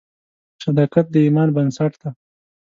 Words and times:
صداقت 0.63 1.05
د 1.13 1.15
اعتماد 1.21 1.49
بنسټ 1.55 1.91
دی. 2.01 2.09